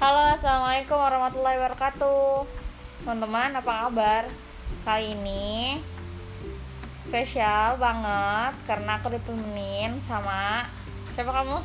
[0.00, 2.48] Halo, assalamualaikum warahmatullahi wabarakatuh,
[3.04, 3.52] teman-teman.
[3.52, 4.24] Apa kabar?
[4.80, 5.76] Kali ini
[7.04, 10.64] spesial banget karena aku ditemenin sama
[11.04, 11.60] siapa kamu?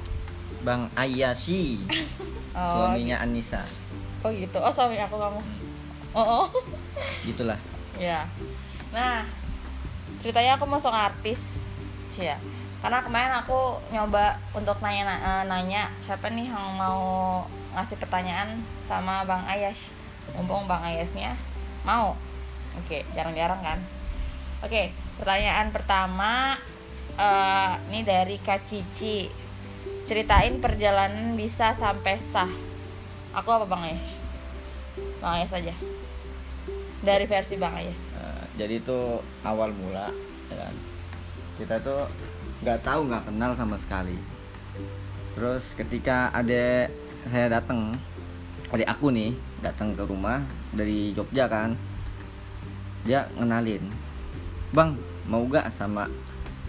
[0.67, 1.79] Bang Ayashi,
[2.59, 3.63] Oh, suaminya Anissa.
[4.19, 4.59] Oh gitu.
[4.59, 5.39] Oh suami aku kamu.
[6.11, 6.45] Oh, oh.
[7.23, 7.55] Gitulah.
[7.95, 8.27] ya.
[8.91, 9.23] Nah,
[10.19, 11.39] ceritanya aku masuk artis,
[12.11, 12.35] Cia.
[12.83, 19.27] Karena kemarin aku nyoba untuk nanya eh, nanya siapa nih yang mau ngasih pertanyaan sama
[19.27, 19.77] Bang Ayas.
[20.31, 21.35] Mumpung Bang Ayasnya
[21.83, 22.15] mau.
[22.79, 23.79] Oke, jarang-jarang kan.
[24.63, 26.55] Oke, pertanyaan pertama
[27.19, 29.27] eh, ini dari Kak Cici.
[30.07, 32.49] Ceritain perjalanan bisa sampai sah.
[33.35, 34.17] Aku apa Bang Ayas?
[35.19, 35.75] Bang Ayas aja.
[37.03, 37.99] Dari versi Bang Ayas.
[38.15, 40.09] Eh, jadi itu awal mula,
[40.47, 40.75] ya kan?
[41.59, 42.07] Kita tuh
[42.63, 44.15] nggak tahu nggak kenal sama sekali.
[45.35, 46.87] Terus ketika ada
[47.29, 47.97] saya datang,
[48.69, 51.73] adik aku nih datang ke rumah dari Jogja kan,
[53.05, 53.81] dia ngenalin,
[54.73, 56.05] bang mau gak sama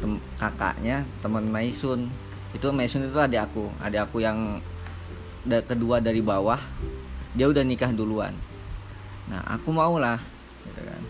[0.00, 2.08] tem- kakaknya teman Maisun?
[2.56, 3.68] Itu Maisun itu adik aku.
[3.80, 4.60] Adik aku yang
[5.44, 6.60] da- kedua dari bawah
[7.36, 8.32] dia udah nikah duluan.
[9.28, 10.16] Nah aku mau lah
[10.64, 11.02] gitu kan.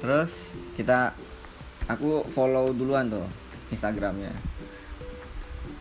[0.00, 1.12] Terus kita
[1.84, 3.28] aku follow duluan tuh
[3.68, 4.32] Instagramnya.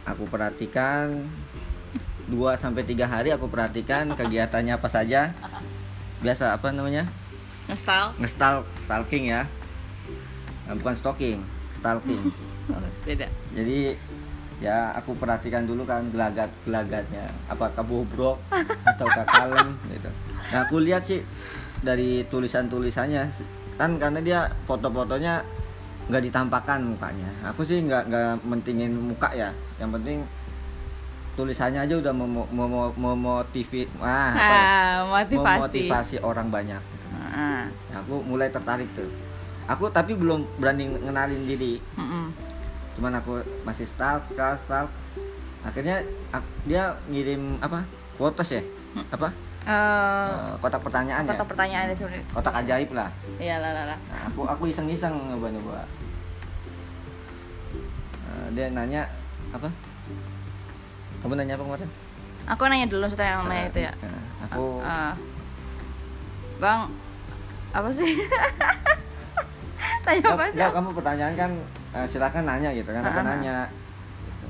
[0.06, 1.31] Aku perhatikan
[2.29, 5.33] 2 sampai tiga hari aku perhatikan kegiatannya apa saja.
[6.21, 7.05] Biasa apa namanya?
[7.65, 8.13] Ngestal?
[8.21, 9.49] ngestal stalking ya.
[10.69, 11.39] Nah, bukan stalking
[11.85, 12.21] stalking.
[13.05, 13.29] Beda.
[13.53, 13.93] jadi
[14.57, 17.29] ya aku perhatikan dulu kan gelagat gelagatnya.
[17.45, 18.41] Apakah bobrok
[18.81, 20.09] atau kalem gitu.
[20.49, 21.21] Nah aku lihat sih
[21.85, 23.29] dari tulisan tulisannya
[23.77, 25.45] kan karena dia foto-fotonya
[26.09, 27.29] nggak ditampakkan mukanya.
[27.53, 29.53] Aku sih nggak nggak mentingin muka ya.
[29.77, 30.17] Yang penting
[31.36, 34.64] tulisannya aja udah memo- memo- memotivasi ah, apa ya?
[34.64, 35.58] Ah, motivasi.
[35.59, 37.07] memotivasi orang banyak gitu.
[37.12, 39.12] Ah, Nah, aku mulai tertarik tuh
[39.66, 42.29] aku tapi belum berani ngenalin diri mm-mm.
[42.94, 44.88] cuman aku masih stalk stalk stalk
[45.62, 47.84] akhirnya ak- dia ngirim apa
[48.16, 48.63] fotos ya
[49.09, 49.34] apa
[49.66, 52.22] Eh, Eh, kotak pertanyaan ya kata pertanyaan sebenarnya.
[52.29, 53.97] kotak ajaib lah Iya lah lah lah.
[54.06, 55.81] nah, aku aku iseng iseng nyoba nyoba
[58.24, 59.09] Eh, dia nanya
[59.50, 59.66] apa
[61.19, 61.89] kamu nanya apa kemarin
[62.45, 63.91] Aku nanya dulu setelah yang nanya itu ya.
[63.97, 65.11] Eh, aku Ah.
[66.55, 66.79] bang,
[67.71, 68.05] apa sih?
[70.05, 70.55] Tanya apa sih?
[70.55, 71.49] nggak, kamu pertanyaan kan
[71.91, 73.27] eh, silakan nanya gitu kan aku Ah, ah.
[73.27, 73.55] nanya
[74.21, 74.45] Gitu.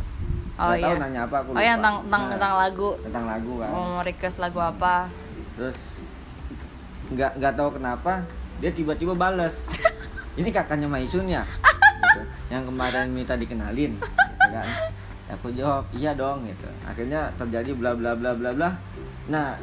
[0.56, 1.02] Oh Nggak tahu iya.
[1.02, 1.62] nanya apa aku Oh lupa.
[1.74, 2.88] tentang tentang, Nah, tentang lagu.
[3.02, 4.94] tentang lagu kan Mau request lagu apa?
[5.54, 5.78] terus
[7.08, 8.12] nggak nggak tahu kenapa
[8.58, 9.54] dia tiba-tiba bales
[10.36, 11.42] ini kakaknya Maisun ya
[12.02, 12.20] gitu.
[12.50, 14.68] yang kemarin minta dikenalin gitu kan
[15.28, 18.70] aku jawab iya dong gitu akhirnya terjadi bla bla bla bla bla
[19.26, 19.58] nah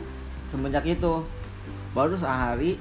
[0.46, 1.22] semenjak itu
[1.92, 2.76] baru sehari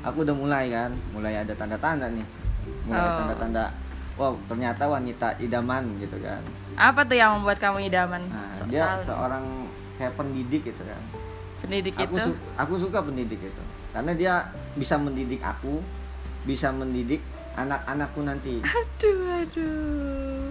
[0.00, 2.26] aku udah mulai kan mulai ada tanda-tanda nih
[2.84, 3.16] mulai Oh.
[3.18, 3.64] tanda-tanda
[4.14, 6.40] wow ternyata wanita idaman gitu kan
[6.74, 8.22] Apa tuh yang membuat kamu idaman?
[8.26, 11.02] nah, So dia seorang kayak pendidik gitu kan
[11.60, 12.24] pendidik aku itu.
[12.24, 14.34] su- aku suka pendidik itu karena dia
[14.74, 15.80] bisa mendidik aku
[16.42, 17.22] bisa mendidik
[17.54, 20.46] anak-anakku nanti Aduh, aduh.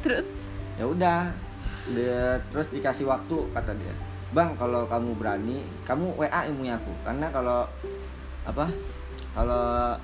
[0.00, 0.28] Terus?
[0.74, 1.30] Ya udah
[1.94, 3.94] dia terus dikasih waktu kata dia.
[4.34, 6.92] Bang kalau kamu berani kamu wa umi aku.
[7.06, 7.68] Karena kalau
[8.44, 8.66] apa
[9.34, 9.94] kalau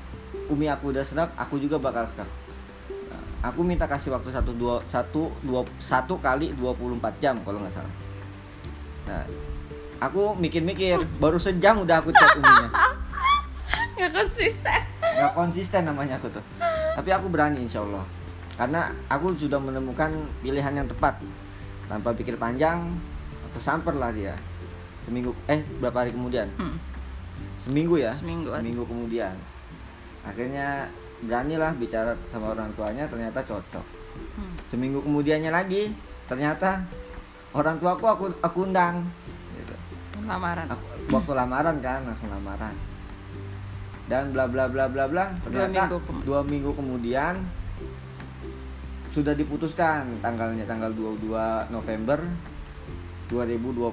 [0.50, 2.28] umi aku udah serak aku juga bakal serak
[3.10, 7.74] Nah, aku minta kasih waktu satu dua satu dua satu kali 24 jam kalau nggak
[7.74, 7.94] salah.
[9.10, 9.24] Nah
[10.00, 12.70] aku mikir-mikir baru sejam udah aku chat uminya.
[14.00, 14.80] Gak konsisten.
[14.96, 16.40] nggak konsisten namanya aku tuh.
[16.96, 18.00] Tapi aku berani insya Allah
[18.60, 20.12] karena aku sudah menemukan
[20.44, 21.16] pilihan yang tepat.
[21.88, 22.92] Tanpa pikir panjang
[23.48, 24.36] aku samper lah dia.
[25.00, 26.52] Seminggu eh berapa hari kemudian?
[26.60, 26.76] Hmm.
[27.64, 28.12] seminggu ya?
[28.12, 28.52] Seminggu.
[28.52, 29.32] seminggu kemudian.
[30.28, 30.92] Akhirnya
[31.24, 33.86] beranilah bicara sama orang tuanya ternyata cocok.
[34.36, 34.52] Hmm.
[34.68, 35.96] seminggu kemudiannya lagi
[36.28, 36.84] ternyata
[37.56, 39.08] orang tuaku aku aku undang.
[39.56, 39.74] Gitu.
[40.28, 40.68] Lamaran.
[40.68, 42.76] aku, waktu lamaran kan langsung lamaran.
[44.04, 47.40] Dan bla bla bla bla bla ternyata minggu kem- dua minggu kemudian
[49.10, 51.26] sudah diputuskan tanggalnya tanggal 22
[51.68, 52.18] November
[53.26, 53.90] 2020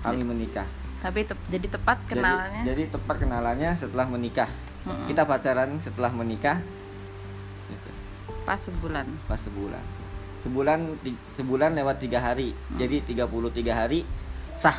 [0.00, 0.66] kami menikah
[1.00, 2.62] Tapi tep- jadi tepat Jadi- kenalannya.
[2.62, 4.50] jadi, tepat kenalannya setelah menikah
[4.82, 5.06] Mm-mm.
[5.06, 6.60] kita pacaran setelah menikah
[7.66, 7.90] gitu,
[8.42, 9.06] pas sebulan.
[9.24, 9.84] pas sebulan
[10.40, 10.78] sebulan
[11.34, 12.78] sebulan lewat tiga hari Hmm.
[12.78, 13.28] jadi 33
[13.74, 14.04] hari
[14.54, 14.76] sah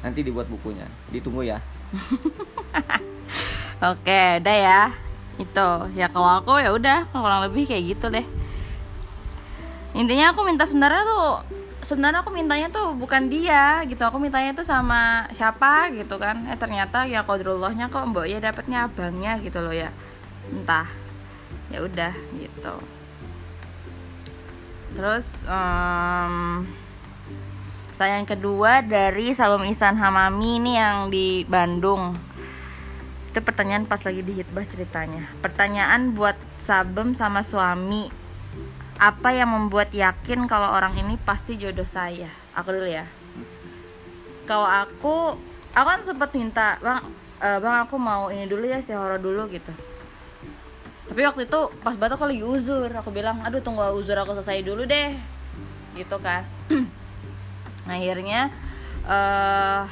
[0.00, 1.58] nanti dibuat bukunya ditunggu ya
[3.80, 4.80] Oke, udah ya.
[5.38, 8.26] Itu ya kalau aku ya udah kurang lebih kayak gitu deh.
[9.96, 11.28] Intinya aku minta sebenarnya tuh
[11.78, 14.02] sebenarnya aku mintanya tuh bukan dia gitu.
[14.02, 16.44] Aku mintanya tuh sama siapa gitu kan.
[16.50, 19.94] Eh ternyata ya kodrullahnya kok mbak ya dapetnya abangnya gitu loh ya.
[20.50, 20.88] Entah.
[21.70, 22.74] Ya udah gitu.
[24.96, 26.66] Terus em
[27.98, 32.14] sayang kedua dari Salom Isan Hamami ini yang di Bandung.
[33.28, 35.28] Itu pertanyaan pas lagi di hitbah ceritanya.
[35.42, 38.27] Pertanyaan buat Sabem sama suami
[38.98, 42.26] apa yang membuat yakin kalau orang ini pasti jodoh saya?
[42.58, 43.06] Aku dulu ya.
[44.50, 45.38] Kalau aku
[45.70, 47.06] aku kan sempat minta bang
[47.38, 49.70] eh, bang aku mau ini dulu ya istihara dulu gitu.
[51.08, 54.66] Tapi waktu itu pas banget aku lagi uzur aku bilang aduh tunggu uzur aku selesai
[54.66, 55.14] dulu deh
[55.94, 56.42] gitu kan.
[57.86, 58.50] Akhirnya
[59.06, 59.82] eh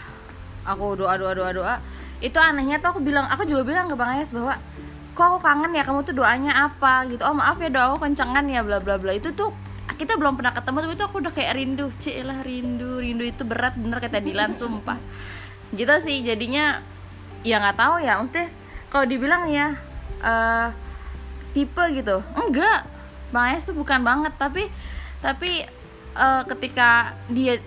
[0.67, 1.75] aku doa doa doa doa.
[2.19, 4.59] Itu anehnya tuh aku bilang aku juga bilang ke bang Ayas bahwa
[5.17, 7.25] kok aku kangen ya kamu tuh doanya apa gitu.
[7.25, 9.17] Oh maaf ya doa aku kencengan ya bla bla bla.
[9.17, 9.49] Itu tuh
[9.97, 11.89] kita belum pernah ketemu tapi itu aku udah kayak rindu.
[12.29, 15.01] Lah rindu rindu itu berat bener kata Dilan sumpah.
[15.73, 16.85] Gitu sih jadinya
[17.41, 18.53] ya nggak tahu ya maksudnya
[18.93, 19.73] kalau dibilang ya
[20.21, 20.69] eh
[21.57, 22.21] tipe gitu.
[22.37, 22.85] Enggak
[23.33, 24.69] bang Ayas tuh bukan banget tapi
[25.25, 25.65] tapi
[26.13, 27.59] eh, ketika dia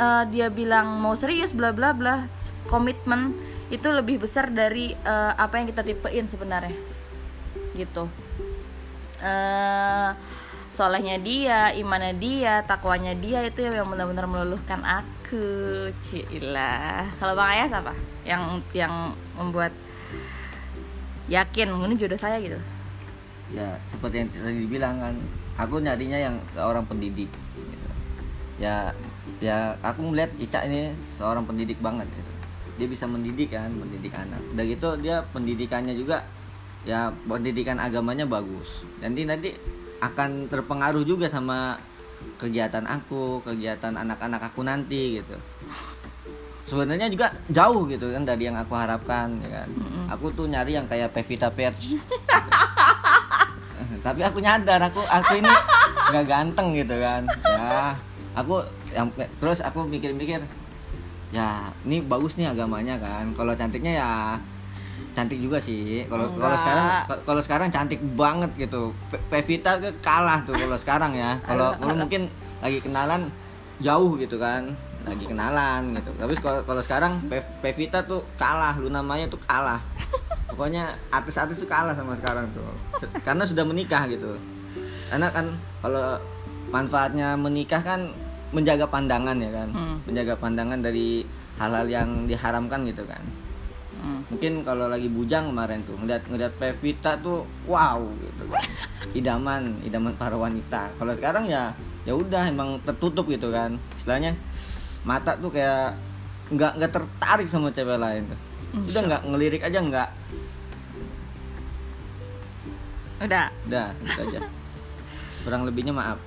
[0.00, 2.24] eh, dia bilang mau serius bla bla bla
[2.72, 3.36] komitmen
[3.68, 6.76] itu lebih besar dari eh, apa yang kita tipein sebenarnya.
[7.76, 8.04] Gitu.
[9.20, 10.10] Eh
[10.78, 15.42] solehnya dia imannya dia takwanya dia itu yang benar-benar meluluhkan aku
[15.98, 17.92] cilah kalau bang Ayas apa?
[18.22, 18.94] Yang yang
[19.34, 19.74] membuat
[21.26, 22.56] yakin ini jodoh saya gitu.
[23.50, 25.14] Ya seperti yang tadi dibilang kan
[25.58, 27.28] aku nyarinya yang seorang pendidik
[27.58, 27.88] gitu.
[28.62, 28.94] ya
[29.42, 32.32] ya aku melihat Ica ini seorang pendidik banget gitu.
[32.78, 34.38] Dia bisa mendidik kan mendidik anak.
[34.54, 36.22] Udah gitu dia pendidikannya juga
[36.86, 38.86] ya pendidikan agamanya bagus.
[39.02, 39.50] Nanti nanti
[39.98, 41.82] akan terpengaruh juga sama
[42.38, 45.34] kegiatan aku kegiatan anak-anak aku nanti gitu.
[46.70, 49.68] Sebenarnya juga jauh gitu kan dari yang aku harapkan ya kan.
[50.14, 51.98] Aku tuh nyari yang kayak Pevita Pierce
[54.06, 55.52] tapi aku nyadar aku aku ini
[56.14, 57.26] nggak ganteng gitu kan.
[57.42, 57.98] Ya
[58.38, 58.62] aku
[58.94, 59.10] yang
[59.42, 60.46] terus aku mikir-mikir
[61.28, 63.32] ya ini bagus nih agamanya kan.
[63.36, 64.10] Kalau cantiknya ya
[65.12, 66.06] cantik juga sih.
[66.08, 66.86] Kalau kalau sekarang
[67.26, 68.94] kalau sekarang cantik banget gitu.
[69.12, 71.38] Pe- Pevita tuh kalah tuh kalau sekarang ya.
[71.44, 72.32] Kalau mungkin
[72.62, 73.28] lagi kenalan
[73.82, 74.72] jauh gitu kan.
[75.06, 76.10] Lagi kenalan gitu.
[76.16, 79.82] Tapi kalau kalau sekarang Pe- Pevita tuh kalah lu namanya tuh kalah.
[80.48, 82.66] Pokoknya artis-artis tuh kalah sama sekarang tuh.
[83.22, 84.34] Karena sudah menikah gitu.
[85.12, 85.54] Karena kan
[85.84, 86.18] kalau
[86.68, 88.12] manfaatnya menikah kan
[88.50, 89.68] menjaga pandangan ya kan?
[89.72, 89.96] Hmm.
[90.08, 91.24] menjaga pandangan dari
[91.60, 93.20] hal-hal yang diharamkan gitu kan?
[93.98, 94.22] Hmm.
[94.30, 98.62] mungkin kalau lagi bujang kemarin tuh ngeliat ngeliat Pevita tuh wow gitu kan.
[99.10, 100.94] idaman idaman para wanita.
[100.94, 101.74] Kalau sekarang ya
[102.06, 103.74] ya udah emang tertutup gitu kan.
[103.98, 104.38] Istilahnya
[105.02, 105.98] mata tuh kayak
[106.54, 108.40] nggak nggak tertarik sama cewek lain tuh.
[108.86, 110.10] Udah nggak ngelirik aja nggak.
[113.18, 113.46] Udah.
[113.66, 114.40] Udah itu aja.
[115.42, 116.22] Kurang lebihnya maaf.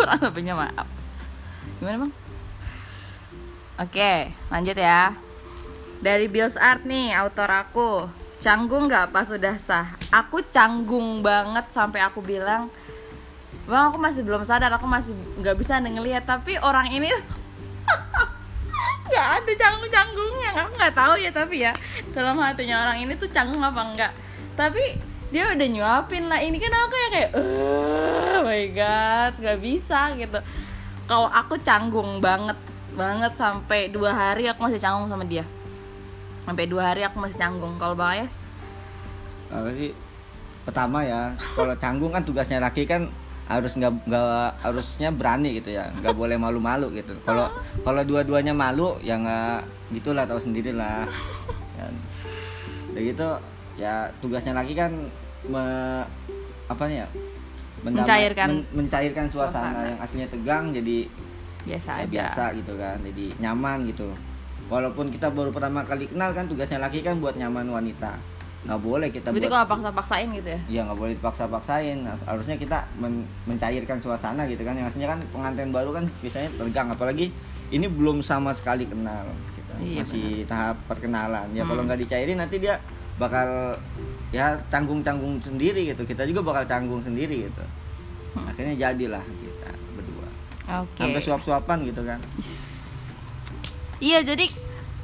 [0.00, 0.99] Kurang lebihnya maaf
[1.80, 2.12] gimana bang?
[3.80, 4.12] Oke
[4.52, 5.16] lanjut ya.
[6.00, 8.08] Dari Bills Art nih autor aku.
[8.40, 9.96] Canggung nggak pas udah sah?
[10.12, 12.72] Aku canggung banget sampai aku bilang
[13.68, 16.28] bang aku masih belum sadar aku masih nggak bisa ngelihat.
[16.28, 17.08] Tapi orang ini
[19.10, 21.72] nggak ada canggung canggungnya aku nggak tahu ya tapi ya
[22.14, 24.12] dalam hatinya orang ini tuh canggung apa enggak
[24.54, 26.42] tapi dia udah nyuapin lah.
[26.42, 30.38] Ini kan aku yang kayak eh my god nggak bisa gitu
[31.10, 32.54] kalau aku canggung banget
[32.94, 35.42] banget sampai dua hari aku masih canggung sama dia.
[36.46, 37.74] Sampai dua hari aku masih canggung.
[37.82, 38.38] Kalau bang Ayas?
[39.74, 39.90] Sih
[40.62, 43.10] pertama ya kalau canggung kan tugasnya laki kan
[43.50, 45.90] harus nggak nggak harusnya berani gitu ya.
[45.98, 47.18] Nggak boleh malu-malu gitu.
[47.26, 47.50] Kalau
[47.82, 51.10] kalau dua-duanya malu ya nggak gitulah tahu sendiri lah
[51.74, 51.94] kan.
[52.94, 53.28] Udah gitu
[53.74, 54.94] ya tugasnya laki kan
[55.50, 56.06] me-
[56.70, 57.08] apa nih ya
[57.82, 59.80] Mencairkan- men- mencairkan suasana, suasana.
[59.86, 60.98] yang aslinya tegang jadi
[61.60, 62.08] biasa ya aja.
[62.10, 64.08] biasa gitu kan jadi nyaman gitu.
[64.66, 68.14] Walaupun kita baru pertama kali kenal kan tugasnya laki kan buat nyaman wanita.
[68.60, 70.60] Nggak boleh kita berarti buat kalau paksa-paksain gitu ya?
[70.68, 71.96] Ya nggak boleh dipaksa-paksain.
[71.98, 74.74] Nah, harusnya kita men- mencairkan suasana gitu kan.
[74.74, 77.32] Yang aslinya kan pengantin baru kan biasanya tegang apalagi
[77.70, 81.48] ini belum sama sekali kenal kita Iya, masih tahap perkenalan.
[81.50, 81.88] Ya kalau Hmm.
[81.88, 82.76] nggak dicairin nanti dia
[83.20, 83.76] bakal
[84.30, 87.64] ya tanggung-tanggung sendiri gitu kita juga bakal tanggung sendiri gitu
[88.30, 88.46] Hmm.
[88.46, 90.28] akhirnya jadilah kita berdua
[90.80, 92.22] oke sampai suap-suapan gitu kan
[93.98, 94.46] iya jadi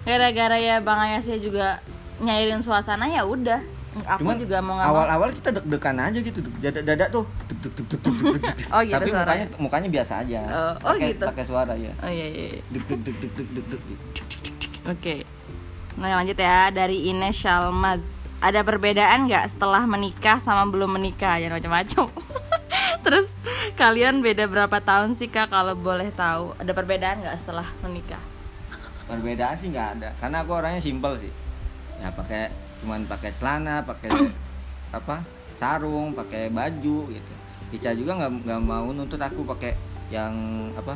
[0.03, 1.83] gara-gara ya bang Ayasnya juga
[2.17, 3.59] nyairin suasana ya udah
[4.07, 7.87] aku Cuman juga mau awal-awal kita deg-degan aja gitu dada dada tuh tuk tuk tuk
[7.91, 8.43] tuk tuk tuk.
[8.71, 9.25] Oh, gitu tapi suaranya.
[9.43, 11.25] mukanya mukanya biasa aja Oh, oh, pakai gitu.
[11.27, 12.63] pakai suara ya oh iya iya, iya.
[14.87, 15.15] Oke.
[15.97, 18.29] Nah lanjut ya dari Ines Shalmaz.
[18.37, 21.41] Ada perbedaan nggak setelah menikah sama belum menikah?
[21.41, 22.05] Jangan macam-macam.
[23.05, 23.33] Terus
[23.81, 25.49] kalian beda berapa tahun sih kak?
[25.49, 28.21] Kalau boleh tahu, ada perbedaan nggak setelah menikah?
[29.07, 31.31] perbedaan sih nggak ada karena aku orangnya simpel sih
[32.03, 32.51] ya pakai
[32.83, 34.11] cuman pakai celana pakai
[34.99, 35.23] apa
[35.57, 37.35] sarung pakai baju gitu
[37.75, 39.75] Ica juga nggak nggak mau nuntut aku pakai
[40.11, 40.35] yang
[40.79, 40.95] apa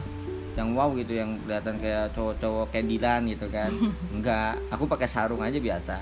[0.53, 3.71] yang wow gitu yang kelihatan kayak cowok-cowok kayak Dilan gitu kan
[4.15, 5.97] enggak aku pakai sarung aja biasa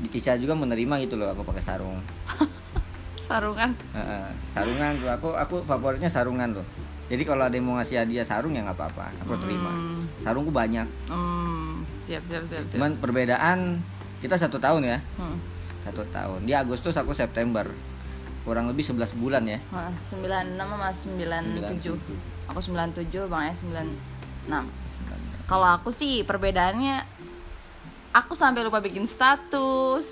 [0.00, 2.00] Ica juga menerima gitu loh aku pakai sarung
[3.20, 3.70] Sarungan.
[3.94, 6.66] Heeh, sarungan tuh aku aku favoritnya sarungan tuh
[7.06, 10.02] jadi kalau ada yang mau ngasih hadiah sarung ya nggak apa-apa aku terima Hmm.
[10.20, 12.62] sarungku banyak Hmm, siap siap siap.
[12.64, 12.74] siap.
[12.74, 13.78] Cuman perbedaan
[14.18, 15.38] kita satu tahun ya, Hmm.
[15.80, 16.42] satu tahun.
[16.42, 17.64] Di Agustus aku September,
[18.42, 19.56] kurang lebih 11 bulan ya.
[19.70, 21.96] Nah, 96 sama 97.
[22.50, 24.50] Aku 97, Bang Ayas 96.
[25.46, 27.02] Kalau aku sih perbedaannya
[28.12, 30.06] aku sampai lupa bikin status.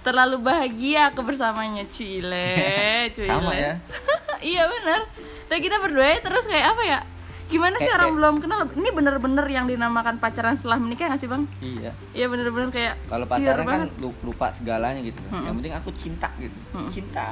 [0.00, 2.60] Terlalu bahagia aku bersamanya Cile,
[3.16, 3.24] Cile.
[3.26, 3.80] Sama ya.
[4.44, 5.00] iya bener.
[5.46, 7.00] Dan kita berdua terus kayak apa ya?
[7.44, 8.60] Gimana sih Kayak- orang kayak- belum kenal?
[8.74, 11.48] Ini bener-bener yang dinamakan pacaran setelah menikah gak sih bang?
[11.58, 11.92] Iya.
[12.12, 13.90] Iya bener-bener kayak Kalau pacaran kan banget.
[13.98, 15.20] lu- lupa segalanya gitu.
[15.24, 15.40] Mm-mm.
[15.42, 16.58] Yang penting aku cinta gitu.
[16.70, 16.90] Mm-mm.
[16.90, 17.28] Cinta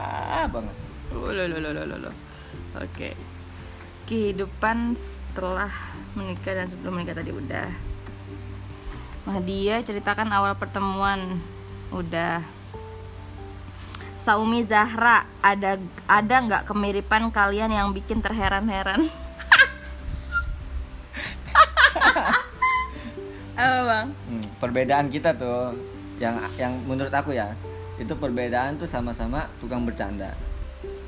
[0.49, 0.77] banget.
[1.13, 2.11] Oh, lo, lo, lo, lo, lo.
[2.75, 3.13] Oke.
[4.13, 5.73] Kehidupan setelah
[6.13, 7.73] menikah dan sebelum menikah tadi udah.
[9.25, 11.41] Mahdia ceritakan awal pertemuan
[11.89, 12.45] udah.
[14.21, 19.09] Saumi Zahra ada ada nggak kemiripan kalian yang bikin terheran-heran?
[23.57, 24.13] Apa bang?
[24.13, 25.73] Hmm, perbedaan kita tuh
[26.21, 27.57] yang yang menurut aku ya,
[27.97, 30.37] itu perbedaan tuh sama-sama tukang bercanda.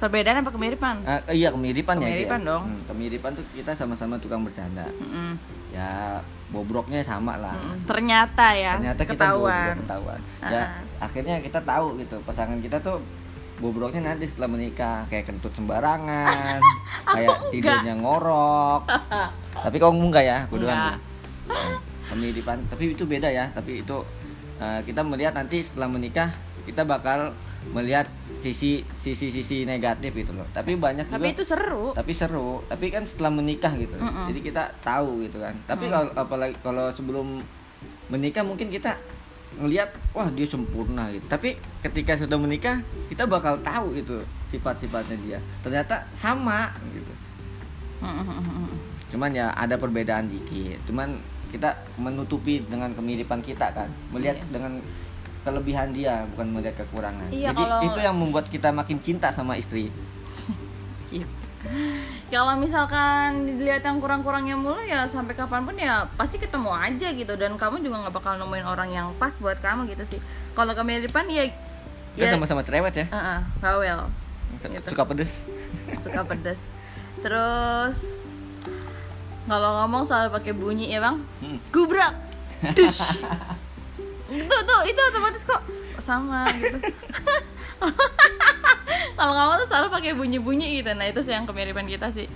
[0.04, 0.96] Perbedaan apa kemiripan?
[1.08, 2.12] Ah, iya kemiripan, ya.
[2.12, 2.62] Kemiripan dong.
[2.68, 4.84] Hmm, kemiripan tuh kita sama-sama tukang bercanda.
[5.00, 5.40] Mm-mm.
[5.72, 6.20] Ya
[6.52, 7.56] bobroknya sama lah.
[7.56, 7.88] Mm-mm.
[7.88, 8.76] Ternyata ya.
[8.76, 9.74] ternyata kita ketahuan.
[9.80, 10.64] ketahuan ya
[11.00, 13.00] akhirnya kita tahu gitu pasangan kita tuh
[13.58, 16.60] bobroknya nanti setelah menikah kayak kentut sembarangan
[17.16, 17.50] kayak enggak.
[17.54, 18.82] tidurnya ngorok
[19.64, 20.96] tapi kamu enggak ya aku doang tuh.
[21.48, 21.76] Nah,
[22.12, 23.96] kemiripan tapi itu beda ya tapi itu
[24.60, 26.28] eh, kita melihat nanti setelah menikah
[26.68, 27.32] kita bakal
[27.72, 28.04] melihat
[28.38, 30.44] sisi sisi sisi negatif gitu loh.
[30.50, 31.84] Tapi banyak Tapi juga itu seru.
[31.92, 32.60] tapi seru.
[32.66, 33.96] Tapi kan setelah menikah gitu.
[33.96, 34.28] Mm-mm.
[34.28, 35.56] jadi kita tahu gitu kan.
[35.64, 37.40] Tapi kalau apalagi kalau sebelum
[38.06, 39.00] menikah mungkin kita
[39.54, 41.24] ngelihat wah dia sempurna gitu.
[41.24, 45.38] Tapi ketika sudah menikah kita bakal tahu itu sifat-sifatnya dia.
[45.62, 47.12] Ternyata sama gitu.
[49.10, 50.82] Cuman ya ada perbedaan dikit.
[50.84, 51.16] Cuman
[51.48, 53.86] kita menutupi dengan kemiripan kita kan.
[54.10, 54.46] Melihat Iya.
[54.50, 54.72] dengan
[55.44, 59.54] kelebihan dia bukan melihat kekurangan Iya, jadi kalau- itu yang membuat kita makin cinta sama
[59.54, 59.92] istri
[61.06, 61.28] Gitu.
[62.26, 67.32] Kalau misalkan dilihat yang kurang-kurangnya mulu ya sampai kapan pun ya pasti ketemu aja gitu
[67.34, 70.20] dan kamu juga nggak bakal nemuin orang yang pas buat kamu gitu sih.
[70.52, 71.48] Kalau kemiripan ya
[72.14, 74.00] kita ya sama-sama cerewet ya Heeh, bawel.
[74.54, 74.86] Gitu.
[74.86, 75.48] suka pedes
[76.04, 76.60] suka pedas.
[77.18, 77.96] Terus
[79.44, 81.56] kalau ngomong selalu pakai bunyi ya bang, Hmm.
[81.70, 82.12] gubrak,
[82.76, 83.00] Dush.
[84.28, 85.60] Tuh tuh itu otomatis kok
[86.00, 86.80] sama gitu.
[89.18, 92.28] kalau ngomong tuh selalu pakai bunyi-bunyi gitu, nah itu sih yang kemiripan kita sih.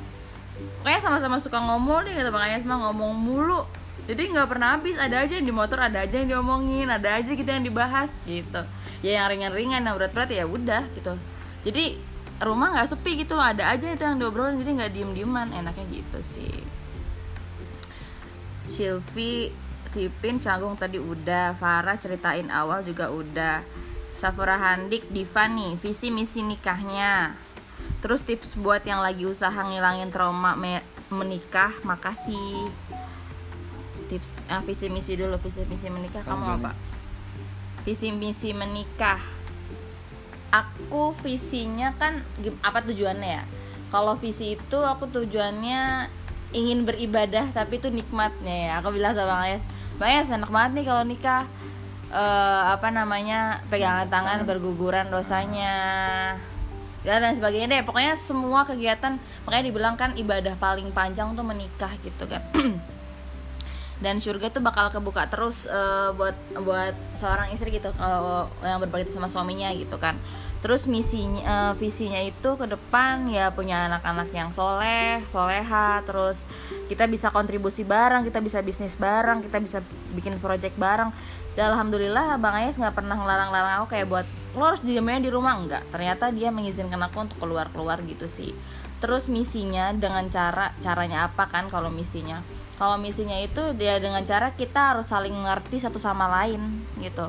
[0.81, 3.61] Pokoknya sama-sama suka ngomong nih kata bang mah ngomong mulu.
[4.09, 7.29] Jadi nggak pernah habis, ada aja yang di motor, ada aja yang diomongin, ada aja
[7.29, 8.65] gitu yang dibahas gitu.
[9.05, 11.13] Ya yang ringan-ringan, yang berat-berat ya udah gitu.
[11.69, 12.01] Jadi
[12.41, 16.57] rumah nggak sepi gitu ada aja itu yang diobrolin jadi nggak diem-dieman, enaknya gitu sih.
[19.89, 23.65] Sipin canggung tadi udah Farah ceritain awal juga udah.
[24.19, 27.39] Safura Handik Diva nih visi misi nikahnya.
[28.03, 32.67] Terus tips buat yang lagi usaha ngilangin trauma me- menikah makasih.
[34.11, 36.27] Tips ah, visi misi dulu visi misi menikah.
[36.27, 36.73] Kamu, apa?
[37.87, 39.17] visi misi menikah.
[40.53, 42.21] Aku visinya kan
[42.61, 43.45] apa tujuannya ya?
[43.89, 46.11] Kalau visi itu aku tujuannya
[46.53, 48.73] ingin beribadah tapi itu nikmatnya ya.
[48.81, 49.65] Aku bilang sama Ayas
[49.99, 51.45] Bang Ayas enak banget nih kalau nikah.
[52.09, 55.77] Eh, apa namanya pegangan tangan berguguran dosanya
[57.05, 57.83] dan sebagainya deh.
[57.85, 62.41] Pokoknya semua kegiatan makanya dibilang kan ibadah paling panjang tuh menikah gitu kan.
[63.99, 69.11] Dan surga tuh bakal kebuka terus eh, buat buat seorang istri gitu kalau yang berbakti
[69.11, 70.17] sama suaminya gitu kan.
[70.65, 76.39] Terus misinya eh, visinya itu ke depan ya punya anak-anak yang soleh soleha terus
[76.89, 79.79] kita bisa kontribusi bareng kita bisa bisnis bareng kita bisa
[80.17, 81.13] bikin project bareng
[81.59, 85.59] dan alhamdulillah bang Ayas nggak pernah ngelarang-larang aku kayak buat lo harus diamnya di rumah.
[85.59, 88.55] Enggak ternyata dia mengizinkan aku untuk keluar keluar gitu sih.
[89.03, 92.47] Terus misinya dengan cara caranya apa kan kalau misinya?
[92.79, 97.27] Kalau misinya itu dia dengan cara kita harus saling mengerti satu sama lain gitu.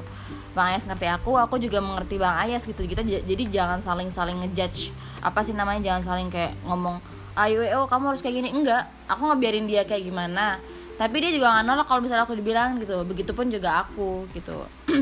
[0.54, 2.86] Bang Ayas ngerti aku aku juga mengerti bang Ayas gitu.
[2.86, 4.94] Kita jadi jangan saling saling ngejudge.
[5.26, 5.90] Apa sih namanya?
[5.90, 7.02] Jangan saling kayak ngomong
[7.48, 8.50] ayo oh kamu harus kayak gini.
[8.52, 10.60] Enggak aku ngebiarin dia kayak gimana.
[11.00, 13.08] Tapi dia juga nggak nolak kalau misalnya aku dibilang gitu.
[13.08, 14.68] Begitupun juga aku gitu.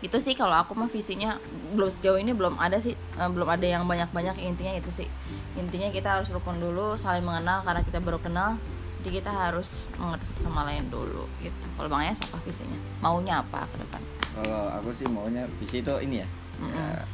[0.00, 1.36] Itu sih kalau aku mah visinya
[1.76, 2.96] belum sejauh ini belum ada sih.
[3.20, 5.08] Uh, belum ada yang banyak banyak intinya itu sih.
[5.60, 8.56] Intinya kita harus rukun dulu saling mengenal karena kita baru kenal.
[9.04, 11.64] Jadi kita harus mengerti sama lain dulu gitu.
[11.76, 12.80] Kalau bang Ayas apa visinya?
[13.04, 14.00] Maunya apa ke depan?
[14.40, 16.28] Kalau aku sih maunya visi itu ini ya,
[16.60, 16.72] Mm-mm.
[16.72, 17.04] ya.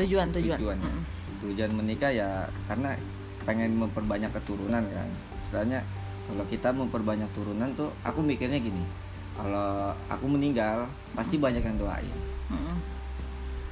[0.00, 0.58] Tujuan tujuan.
[0.60, 1.04] Tujuannya Mm-mm.
[1.44, 2.96] tujuan menikah ya karena
[3.50, 5.08] pengen memperbanyak keturunan kan.
[5.42, 5.82] Istilahnya
[6.24, 8.86] kalau kita memperbanyak turunan tuh aku mikirnya gini
[9.34, 12.14] kalau aku meninggal pasti banyak yang doain.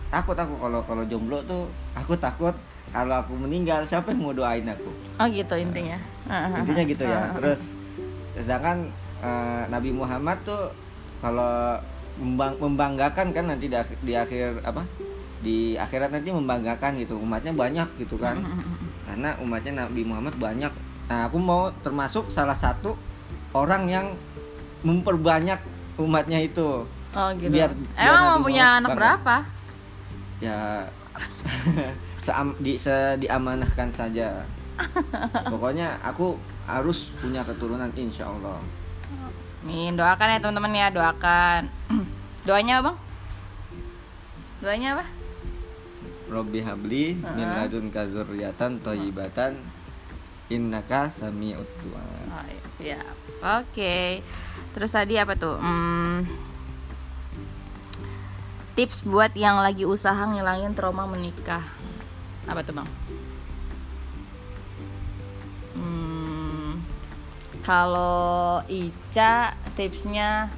[0.08, 2.56] Takut aku kalau kalau jomblo tuh aku takut
[2.88, 4.90] kalau aku meninggal siapa yang mau doain aku?
[5.14, 6.00] Oh gitu intinya.
[6.58, 7.30] Intinya gitu ya.
[7.36, 7.60] Terus
[8.34, 10.72] sedangkan eh, Nabi Muhammad tuh
[11.20, 11.76] kalau
[12.16, 14.82] membang- membanggakan kan nanti di, ak- di akhir apa?
[15.38, 18.42] Di akhirat nanti membanggakan gitu umatnya banyak gitu kan
[19.08, 20.72] karena umatnya Nabi Muhammad banyak.
[21.08, 22.92] Nah aku mau termasuk salah satu
[23.56, 24.06] orang yang
[24.84, 25.56] memperbanyak
[25.96, 26.84] umatnya itu.
[27.16, 27.48] Oh gitu.
[27.48, 29.36] Biar- biar emang mau punya anak berapa?
[30.38, 30.84] Ya
[32.26, 34.44] seam, di, se- diamanahkan saja.
[35.48, 36.36] Pokoknya aku
[36.68, 38.60] harus punya keturunan insya Allah.
[39.64, 41.60] Nih doakan ya teman-teman ya doakan.
[42.46, 42.96] Doanya apa bang?
[44.62, 45.04] Doanya apa
[46.28, 47.56] Robbi habli min Heeh.
[47.56, 49.56] ladunka zurriyatan thayyibatan
[50.52, 52.04] innaka sami'ud du'a.
[52.28, 53.16] Oh, iya, siap.
[53.64, 54.20] Oke.
[54.76, 55.56] Terus tadi apa tuh?
[55.56, 56.28] Hmm,
[58.76, 61.64] tips buat yang lagi usaha ngilangin trauma menikah.
[62.44, 62.88] Apa tuh, Bang?
[65.76, 66.80] Hmm,
[67.64, 70.52] kalau Ica tipsnya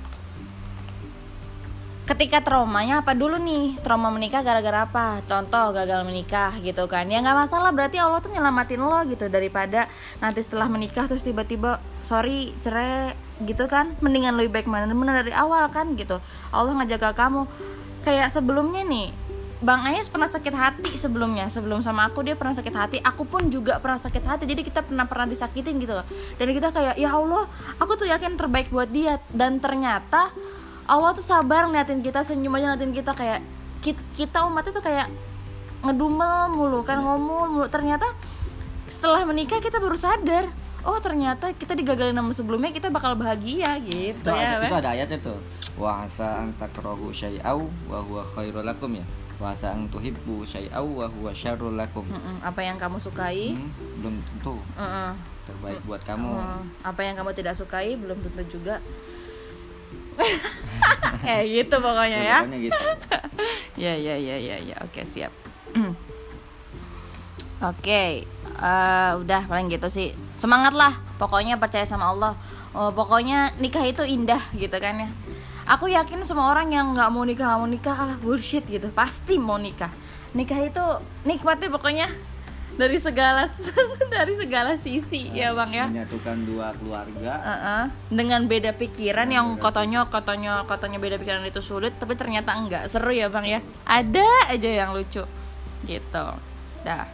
[2.11, 3.79] ketika traumanya apa dulu nih?
[3.87, 5.23] Trauma menikah gara-gara apa?
[5.31, 7.07] Contoh gagal menikah gitu kan.
[7.07, 9.87] Ya nggak masalah berarti Allah tuh nyelamatin lo gitu daripada
[10.19, 13.15] nanti setelah menikah terus tiba-tiba sorry cerai
[13.47, 13.95] gitu kan.
[14.03, 16.19] Mendingan lebih baik mana bener dari awal kan gitu.
[16.51, 17.47] Allah ngejaga kamu.
[18.03, 19.15] Kayak sebelumnya nih
[19.61, 21.47] Bang Ayas pernah sakit hati sebelumnya.
[21.47, 22.99] Sebelum sama aku dia pernah sakit hati.
[23.07, 26.07] Aku pun juga pernah sakit hati jadi kita pernah pernah disakitin gitu loh.
[26.43, 27.47] Dan kita kayak ya Allah
[27.79, 29.23] aku tuh yakin terbaik buat dia.
[29.31, 30.35] Dan ternyata
[30.91, 33.41] Allah tuh sabar ngeliatin kita senyum aja ngeliatin kita kayak
[33.79, 35.07] ki- kita umat itu kayak
[35.81, 38.05] ngedumel mulu kan ngomong mulu ternyata
[38.85, 40.51] setelah menikah kita baru sadar
[40.83, 44.91] oh ternyata kita digagalin sama sebelumnya kita bakal bahagia gitu Itu, ya ada, itu ada
[44.91, 45.39] ayatnya tuh.
[45.77, 49.05] Wa asa an takrahu syai'au wa huwa khairul lakum ya.
[49.37, 52.05] Wa asa an tuhibbu syai'au wa huwa syarrul lakum.
[52.41, 53.53] Apa yang kamu sukai
[54.01, 54.57] belum tentu
[55.47, 56.29] terbaik buat kamu.
[56.33, 58.81] Mm, apa yang kamu tidak sukai belum tentu juga
[61.25, 62.39] kayak gitu pokoknya ya.
[62.45, 62.85] Pokoknya gitu.
[63.85, 64.77] ya ya ya ya ya.
[64.85, 65.33] Oke siap.
[67.61, 70.17] Oke eh, udah paling gitu sih.
[70.41, 72.33] Semangat lah pokoknya percaya sama Allah.
[72.71, 75.11] Oh, pokoknya nikah itu indah gitu kan ya.
[75.69, 78.89] Aku yakin semua orang yang nggak mau nikah nggak mau nikah alah bullshit gitu.
[78.95, 79.91] Pasti mau nikah.
[80.33, 80.85] Nikah itu
[81.27, 82.07] nikmatnya pokoknya
[82.77, 83.51] dari segala
[84.15, 85.87] dari segala sisi ya bang ya.
[85.91, 87.33] Menyatukan dua keluarga.
[87.41, 87.83] Heeh.
[88.13, 92.55] dengan beda pikiran Dengan yang beda katanya katanya katanya beda pikiran itu sulit tapi ternyata
[92.55, 92.87] enggak.
[92.87, 93.61] Seru ya bang ya.
[93.87, 95.25] Ada aja yang lucu.
[95.87, 96.27] Gitu.
[96.87, 97.07] Dah.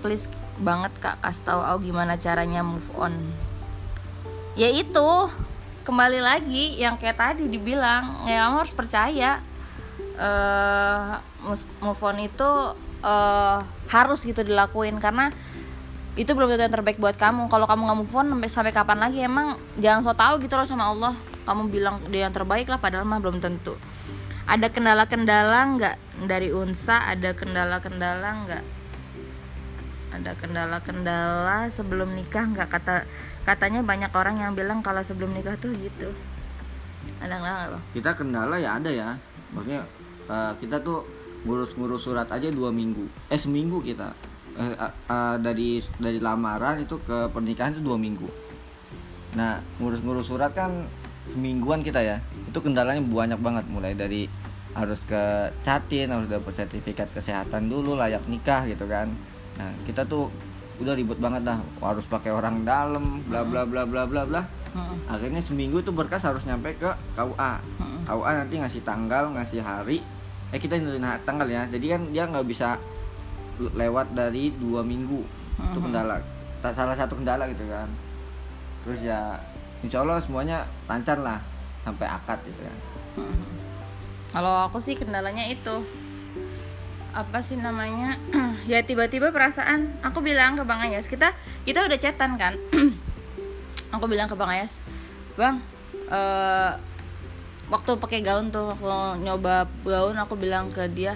[0.00, 0.28] Please
[0.60, 3.16] banget kak kasih tahu aku gimana caranya move on.
[4.54, 5.08] Ya itu
[5.84, 9.40] kembali lagi yang kayak tadi dibilang ya kamu harus percaya
[11.44, 12.50] mus- move on itu
[13.00, 13.58] eh
[13.90, 14.98] harus gitu dilakuin.
[14.98, 15.30] Karena
[16.18, 17.46] itu belum tentu yang terbaik buat kamu.
[17.48, 19.22] Kalau kamu nggak move on sampai sampai kapan lagi?
[19.22, 21.14] Emang jangan so tau gitu loh sama Allah.
[21.46, 23.78] Kamu bilang dia yang terbaik lah padahal mah belum tentu.
[24.50, 25.96] Ada kendala-kendala nggak
[26.26, 27.06] dari unsa?
[27.06, 28.64] Ada kendala-kendala nggak?
[30.10, 32.68] Ada kendala-kendala sebelum nikah nggak?
[32.68, 33.06] Kata
[33.46, 36.10] katanya banyak orang yang bilang kalau sebelum nikah tuh gitu.
[37.22, 37.56] Ada nggak
[37.94, 39.16] Kita kendala ya ada ya.
[39.54, 39.86] Maksudnya
[40.30, 41.02] eh, kita tuh
[41.42, 43.04] ngurus-ngurus surat aja dua minggu.
[43.26, 44.14] Eh seminggu kita.
[44.54, 48.28] Eh, eh, dari dari lamaran itu ke pernikahan itu dua minggu.
[49.34, 50.86] Nah ngurus-ngurus surat kan
[51.26, 52.22] semingguan kita ya.
[52.46, 54.30] Itu kendalanya banyak banget mulai dari
[54.70, 59.10] harus ke catin, harus dapat sertifikat kesehatan dulu layak nikah gitu kan.
[59.58, 60.30] Nah kita tuh
[60.80, 64.42] udah ribet banget dah harus pakai orang dalam bla bla bla bla bla bla
[65.10, 66.88] akhirnya seminggu tuh berkas harus nyampe ke
[67.18, 67.52] KUA.
[68.06, 70.00] KUA nanti ngasih tanggal ngasih hari
[70.50, 71.62] eh kita nentuin tanggal ya.
[71.66, 72.74] Jadi kan dia nggak bisa
[73.56, 75.22] le- lewat dari dua minggu.
[75.60, 75.84] Itu Mhm.
[75.86, 76.16] kendala.
[76.62, 77.88] Salah satu kendala gitu kan.
[78.82, 79.38] Terus ya
[79.80, 81.40] insya Allah semuanya lancar lah.
[81.80, 82.76] Sampai akad gitu kan.
[83.16, 83.48] Mm-mm.
[84.30, 85.82] Kalau aku sih kendalanya itu.
[87.10, 88.14] Apa sih namanya?
[88.68, 89.88] Ya tiba-tiba perasaan.
[90.04, 91.08] Aku bilang ke bang Ayas.
[91.08, 91.32] Kita
[91.64, 92.54] kita udah chatan kan.
[93.90, 94.78] Aku bilang ke bang Ayas
[95.34, 95.56] bang
[96.10, 96.70] eh
[97.70, 101.14] waktu pakai gaun tuh waktu nyoba gaun aku bilang ke dia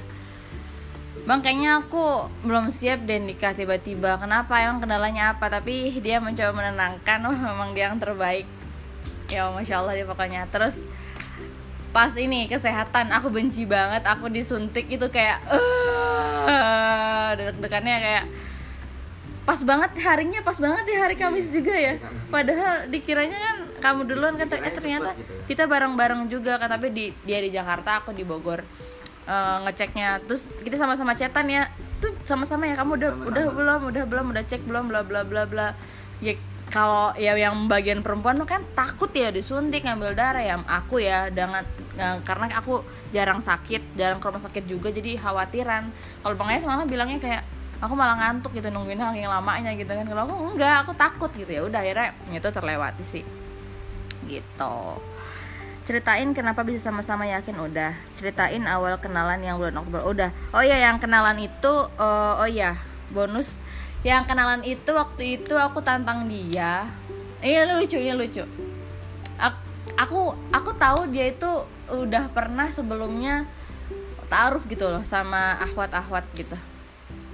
[1.25, 4.21] bang kayaknya aku belum siap deh nikah tiba-tiba.
[4.21, 4.61] Kenapa?
[4.61, 5.49] Emang kendalanya apa?
[5.49, 8.45] Tapi dia mencoba menenangkan wah memang dia yang terbaik.
[9.33, 10.45] Ya masya Allah dia pokoknya.
[10.53, 10.85] Terus
[11.97, 18.25] pas ini kesehatan aku benci banget aku disuntik itu kayak eh deg-degannya kayak
[19.49, 21.97] pas banget harinya pas banget di hari Kamis juga ya.
[22.29, 25.13] Padahal dikiranya kan kamu duluan kan eh ternyata
[25.45, 28.65] kita bareng-bareng juga kan tapi di dia di Jakarta aku di Bogor.
[29.25, 31.69] Eh, ngeceknya terus kita sama-sama cetan ya.
[32.01, 35.49] Tuh sama-sama ya kamu udah udah belum udah belum udah cek belum bla bla bla
[35.49, 35.73] bla.
[36.21, 36.37] Ya
[36.69, 41.65] kalau ya yang bagian perempuan kan takut ya disuntik ngambil darah ya aku ya dengan
[41.97, 42.85] eh, karena aku
[43.17, 45.89] jarang sakit jarang ke rumah sakit juga jadi khawatiran.
[46.21, 47.43] Kalau Ayas malah bilangnya kayak
[47.81, 50.05] aku malah ngantuk gitu nungguin yang lamanya gitu kan.
[50.05, 51.49] Kalau aku enggak aku takut gitu.
[51.49, 53.25] Ya udah akhirnya itu terlewati sih
[54.27, 54.77] gitu.
[55.85, 57.61] Ceritain kenapa bisa sama-sama yakin?
[57.61, 57.93] Udah.
[58.17, 60.01] Ceritain awal kenalan yang bulan Oktober.
[60.09, 60.31] Udah.
[60.57, 62.81] Oh iya yang kenalan itu eh, oh iya
[63.13, 63.61] bonus.
[64.01, 66.89] Yang kenalan itu waktu itu aku tantang dia.
[67.45, 68.45] Iya lucu ini lucu.
[69.37, 69.61] Aku
[70.01, 70.21] aku,
[70.53, 71.51] aku tahu dia itu
[71.93, 73.45] udah pernah sebelumnya
[74.33, 76.57] taruh gitu loh sama ahwat-ahwat gitu.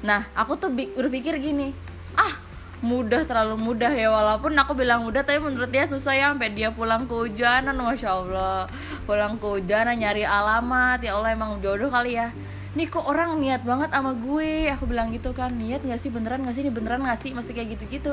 [0.02, 1.70] Nah aku tuh berpikir gini
[2.18, 2.34] ah
[2.80, 6.72] mudah terlalu mudah ya walaupun aku bilang mudah tapi menurut dia susah ya sampai dia
[6.72, 8.64] pulang ke hujanan masya allah.
[9.04, 12.32] Pulang ke hujanan nyari alamat ya allah emang jodoh kali ya.
[12.72, 14.70] Nih kok orang niat banget sama gue?
[14.72, 16.08] Aku bilang gitu kan niat gak sih?
[16.08, 16.62] Beneran gak sih?
[16.64, 17.30] Ini beneran gak sih?
[17.36, 18.12] Masih kayak gitu gitu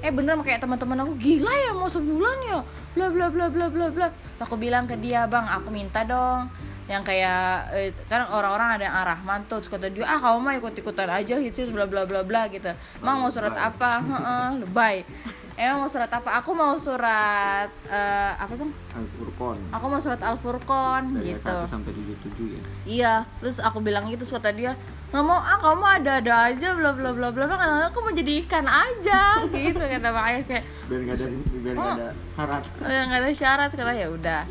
[0.00, 1.12] eh beneran kayak teman-teman aku?
[1.20, 2.58] Gila ya mau sebulan ya?
[2.96, 4.08] Bla bla bla bla bla bla.
[4.10, 6.48] Terus aku bilang ke dia bang aku minta dong
[6.90, 10.54] yang kayak eh, kan orang-orang ada yang arahman tuh terus kata dia ah kamu mah
[10.58, 12.66] ikut ikutan aja hitsis bla bla bla bla gitu.
[12.98, 14.02] Emang mau surat apa?
[14.02, 15.06] Heeh, lebay.
[15.54, 16.40] Emang mau surat apa?
[16.40, 18.72] Aku mau surat eh, apa bang?
[18.90, 19.58] Al-Furqan.
[19.70, 21.56] Aku mau surat al furqon dari gitu.
[21.62, 22.60] 1 sampai 77 ya?
[22.82, 24.74] Iya terus aku bilang gitu terus kata dia
[25.10, 28.46] nggak mau ah kamu ada ada aja bla bla bla bla bla aku mau jadi
[28.46, 32.62] ikan aja gitu kata bang ayah kayak biar nggak ada biar nggak ada syarat.
[32.78, 34.42] "Eh, nggak ada syarat kata ya udah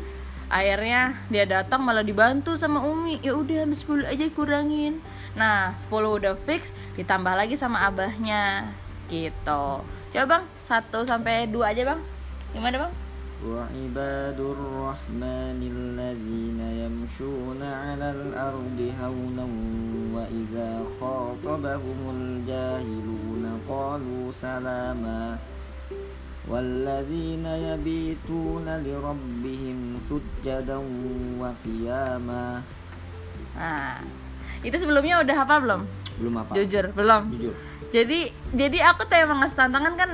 [0.49, 5.01] akhirnya dia datang malah dibantu sama Umi ya udah 10 aja kurangin
[5.33, 8.69] nah 10 udah fix ditambah lagi sama abahnya
[9.09, 12.01] gitu coba bang 1 sampai 2 aja bang
[12.53, 12.93] gimana bang
[13.45, 19.47] وعباد الرحمن الذين يمشون على الأرض هونا
[20.15, 20.71] وإذا
[21.01, 25.37] خاطبهم الجاهلون قالوا سلاما
[26.45, 30.77] والذين يبيتون لربهم سجدا
[31.41, 32.45] وقياما
[33.55, 33.97] nah
[34.61, 35.81] itu sebelumnya udah hafal belum
[36.21, 37.53] belum apa jujur belum jujur
[37.89, 40.09] jadi jadi aku tuh emang ngasih tantangan kan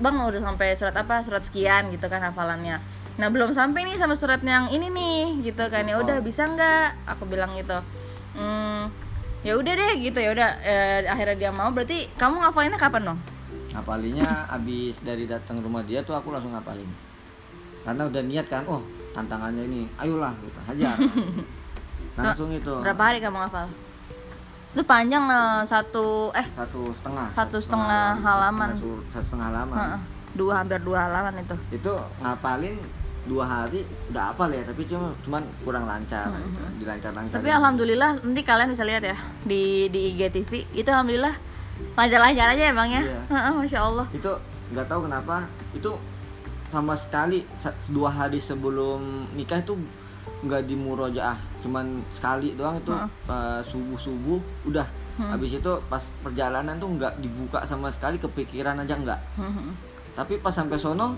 [0.00, 2.80] bang udah sampai surat apa surat sekian gitu kan hafalannya
[3.20, 6.24] nah belum sampai nih sama surat yang ini nih gitu kan ya udah Oh.
[6.24, 7.76] bisa nggak aku bilang gitu
[8.40, 8.88] hmm,
[9.44, 13.18] ya udah deh gitu ya udah eh, akhirnya dia mau berarti kamu ngafalinnya kapan dong
[13.77, 16.89] Ngapalinnya abis dari datang rumah dia tuh aku langsung ngapalin.
[17.85, 18.81] Karena udah niat kan oh
[19.13, 20.59] tantangannya ini ayolah gitu.
[20.65, 20.97] Hajar.
[22.17, 22.73] Langsung itu.
[22.81, 23.69] berapa hari kamu ngafal
[24.73, 27.27] itu panjang eh, satu eh satu setengah.
[27.33, 28.69] Satu setengah halaman.
[28.77, 29.77] satu setengah satu setengah halaman.
[30.37, 31.55] Dua hampir dua halaman itu.
[31.73, 32.77] Itu ngapalin
[33.27, 36.63] dua hari udah hafal ya tapi cuma cuman kurang lancar gitu.
[36.79, 41.35] dilancar lancar Tapi alhamdulillah nanti kalian bisa lihat ya di di IGTV itu alhamdulillah
[41.97, 43.01] lancar-lancar aja emang ya.
[43.01, 43.19] Iya.
[43.57, 44.05] Masya Allah.
[44.13, 44.31] itu
[44.73, 45.91] nggak tahu kenapa itu
[46.67, 47.47] sama sekali
[47.87, 49.79] dua hari sebelum nikah itu
[50.43, 52.93] nggak di murojaah cuman sekali doang itu
[53.71, 54.87] subuh subuh udah.
[55.17, 59.19] Habis itu pas perjalanan tuh nggak dibuka sama sekali kepikiran aja nggak.
[59.41, 59.69] Heeh.
[60.17, 61.13] tapi pas sampai sono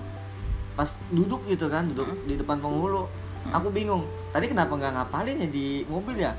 [0.75, 3.07] pas duduk gitu kan duduk di depan penghulu
[3.51, 6.31] aku bingung tadi kenapa nggak ngapalin ya di mobil ya?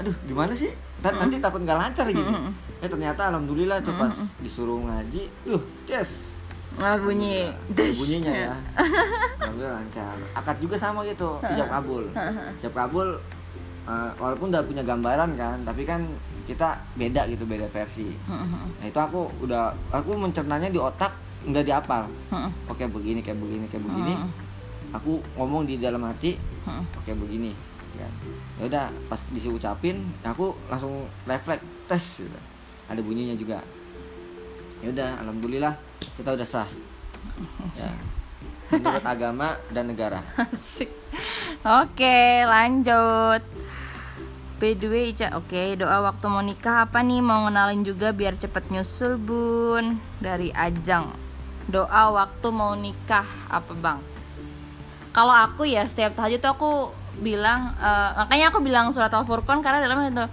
[0.00, 2.32] Aduh gimana sih Ntar- nanti takut nggak lancar gitu.
[2.76, 6.34] Eh ternyata alhamdulillah tuh pas disuruh ngaji yuh yes
[6.76, 7.48] Nggak bunyi.
[7.70, 7.96] Des.
[7.96, 8.54] bunyinya ya.
[9.40, 10.16] Alhamdulillah lancar.
[10.34, 12.04] Akad juga sama gitu ijab kabul.
[12.60, 13.08] Ijab kabul
[13.84, 16.04] eh, walaupun udah punya gambaran kan tapi kan
[16.44, 18.12] kita beda gitu beda versi.
[18.28, 21.10] Nah itu aku udah aku mencernanya di otak
[21.42, 22.50] nggak dihafal Mm-mm.
[22.66, 24.14] oke begini kayak begini kayak begini.
[24.92, 26.36] Aku ngomong di dalam hati
[26.92, 27.54] oke begini
[27.96, 28.08] ya
[28.56, 32.40] Ya udah pas disuruh ucapin aku langsung refleks tes gitu.
[32.88, 33.60] ada bunyinya juga
[34.80, 35.74] ya udah alhamdulillah
[36.16, 36.68] kita udah sah
[37.76, 37.92] ya.
[38.72, 40.88] menurut agama dan negara Asik.
[41.62, 43.42] Oke, lanjut.
[44.56, 47.20] By the way, Ica, oke, doa waktu mau nikah apa nih?
[47.20, 49.98] Mau ngenalin juga biar cepet nyusul, Bun.
[50.16, 51.12] Dari Ajang.
[51.66, 54.00] Doa waktu mau nikah apa, Bang?
[55.10, 56.72] Kalau aku ya setiap tahajud tuh aku
[57.20, 60.26] bilang eh, makanya aku bilang surat Al-Furqan karena dalamnya itu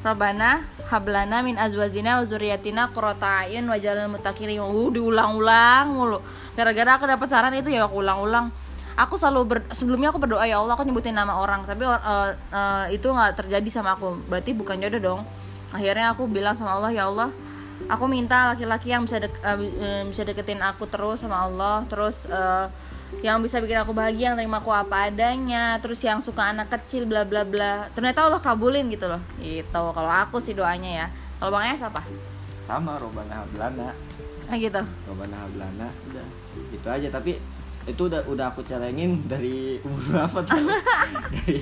[0.00, 6.18] Rabbana hablana min azwajina wa zurriyatina qurrata a'yun waj'alna muttaqina uh diulang-ulang mulu.
[6.56, 8.50] Gara-gara aku dapat saran itu ya aku ulang-ulang.
[8.98, 12.84] Aku selalu ber- sebelumnya aku berdoa ya Allah aku nyebutin nama orang tapi eh, eh,
[12.96, 14.18] itu nggak terjadi sama aku.
[14.26, 15.20] Berarti bukan jodoh dong.
[15.70, 17.30] Akhirnya aku bilang sama Allah ya Allah
[17.88, 22.66] aku minta laki-laki yang bisa dek- eh, bisa deketin aku terus sama Allah terus eh,
[23.20, 27.04] yang bisa bikin aku bahagia yang terima aku apa adanya terus yang suka anak kecil
[27.04, 27.90] bla bla bla.
[27.92, 29.20] Ternyata Allah kabulin gitu loh.
[29.42, 29.66] Gitu.
[29.74, 31.06] Kalau aku sih doanya ya.
[31.42, 32.00] Kalau bang Es apa?
[32.64, 33.90] Sama robana hablana.
[34.46, 34.80] Ah gitu.
[35.10, 35.90] Robana hablana.
[36.08, 36.26] Udah.
[36.70, 37.08] Gitu aja.
[37.12, 37.36] Tapi
[37.84, 40.56] itu udah udah aku celengin dari umur berapa tuh?
[41.34, 41.58] Dari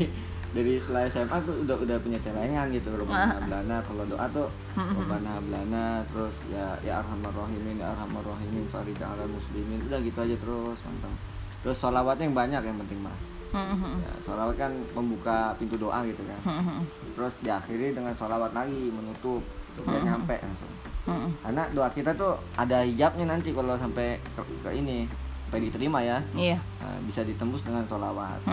[0.49, 3.77] dari setelah SMA tuh udah udah punya celengan gitu robana hablana.
[3.83, 4.49] Kalau doa tuh
[5.01, 6.07] robana hablana.
[6.13, 9.81] Terus ya ya arhamar rahimin ya arhamar rahimin farija ala muslimin.
[9.91, 13.19] Udah gitu aja terus mantap terus sholawatnya yang banyak yang penting mah
[13.49, 16.41] Hmm, ya sholawat kan membuka pintu doa gitu kan.
[17.17, 19.41] Terus diakhiri dengan sholawat lagi menutup
[19.89, 20.73] biar nyampe langsung.
[21.41, 25.09] Karena doa kita tuh ada hijabnya nanti kalau sampai ke, ke ini
[25.49, 26.21] sampai diterima ya.
[26.37, 26.61] Iya.
[26.61, 28.45] Nah, bisa ditembus dengan sholawat.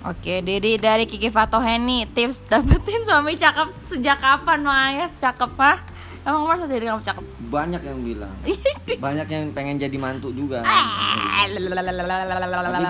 [0.00, 5.76] Oke, Dede dari Kiki Fatoheni tips dapetin suami cakep sejak kapan Mayas cakep ah?
[6.20, 7.24] Emang masa dari kamu cakep?
[7.50, 8.34] banyak yang bilang.
[9.00, 10.60] Banyak yang pengen jadi mantu juga.
[10.60, 11.56] Tapi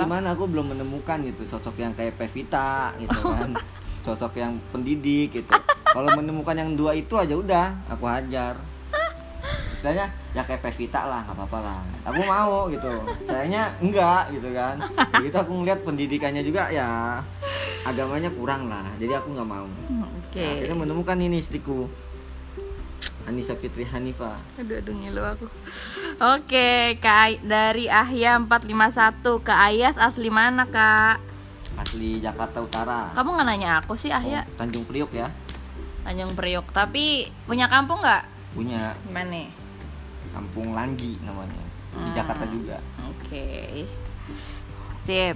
[0.03, 0.35] gimana?
[0.35, 3.55] Aku belum menemukan gitu sosok yang kayak Pevita gitu kan.
[4.05, 5.53] Sosok yang pendidik gitu.
[5.85, 8.57] Kalau menemukan yang dua itu aja udah aku hajar.
[9.77, 11.81] Istilahnya ya kayak Pevita lah nggak apa-apa lah.
[12.09, 12.89] Aku mau gitu.
[13.29, 14.81] Sayangnya enggak gitu kan.
[15.21, 17.21] Begitu aku ngeliat pendidikannya juga ya
[17.85, 18.89] agamanya kurang lah.
[18.97, 19.69] Jadi aku nggak mau.
[20.27, 20.41] Oke.
[20.43, 21.85] Nah, akhirnya menemukan ini istriku
[23.23, 25.47] Anissa Fitri Hanifah Aduh, aduh ngilu aku.
[26.35, 31.21] Oke, Kak dari Ahya 451 ke Ayas asli mana, Kak?
[31.77, 34.45] asli Jakarta Utara Kamu nggak nanya aku sih, Ahya?
[34.45, 35.29] Oh, Tanjung Priok ya
[36.03, 36.69] Tanjung Priok.
[36.71, 38.25] Tapi punya kampung nggak?
[38.51, 39.47] punya Mana?
[40.31, 42.15] Kampung Langgi namanya di Hmm.
[42.15, 43.83] Jakarta juga Oke.
[44.97, 45.35] Sip.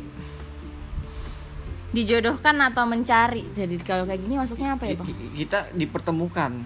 [1.90, 3.46] Dijodohkan atau mencari?
[3.50, 5.06] Jadi kalau kayak gini maksudnya apa ya, Bang?
[5.06, 6.62] ki- kita dipertemukan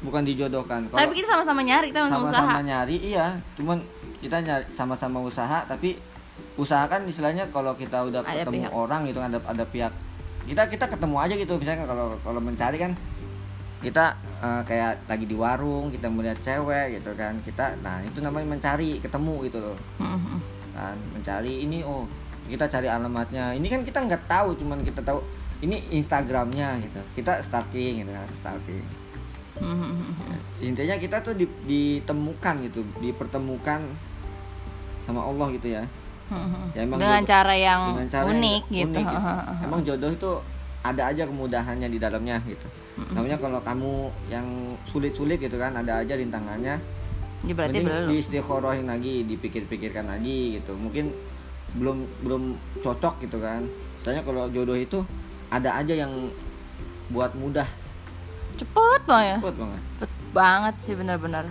[0.00, 0.88] bukan dijodohkan.
[0.88, 2.40] Tapi kalau kita sama-sama nyari, kita sama-sama usaha.
[2.40, 3.26] sama-sama nyari iya.
[3.56, 3.78] Cuman
[4.20, 5.96] kita nyari sama-sama usaha tapi
[6.56, 8.72] usaha kan istilahnya kalau kita udah Ada ketemu pihak.
[8.72, 9.92] orang gitu ada ada pihak.
[10.48, 12.92] Kita kita ketemu aja gitu misalnya kalau kalau mencari kan
[13.80, 18.56] kita eh, kayak lagi di warung kita melihat cewek gitu kan kita nah itu namanya
[18.56, 19.76] mencari ketemu gitu loh.
[20.00, 20.36] Mhm.
[20.70, 22.08] kan mencari ini oh
[22.48, 23.52] kita cari alamatnya.
[23.52, 25.20] Ini kan kita nggak tahu cuman kita tahu
[25.60, 27.00] ini Instagramnya gitu.
[27.14, 28.80] Kita stalking gitu kan stalking
[29.60, 29.92] Mhm.
[30.68, 33.80] intinya kita tuh di- ditemukan gitu dipertemukan
[35.04, 35.84] sama Allah gitu ya.
[36.72, 38.86] Ya, emang Dengan jodoh- cara yang dengan cara yang unik gitu.
[38.88, 39.06] unik
[39.66, 40.30] emang jodoh itu
[40.80, 42.66] ada aja kemudahannya di dalamnya gitu
[43.10, 43.92] namanya kalau kamu
[44.28, 44.46] yang
[44.86, 46.78] sulit-sulit gitu kan ada aja rintangannya
[47.40, 48.06] Ya, berarti Mending belum.
[48.06, 51.08] di istiqorohin lagi dipikir-pikirkan lagi gitu mungkin
[51.72, 52.42] belum belum
[52.78, 53.64] cocok gitu kan
[53.96, 55.00] misalnya kalau jodoh itu
[55.48, 56.12] ada aja yang
[57.08, 57.64] buat mudah
[58.60, 59.26] Cepet banget.
[59.26, 59.36] Ya.
[59.40, 59.80] cepet banget.
[59.96, 61.44] Cepet banget sih bener-bener.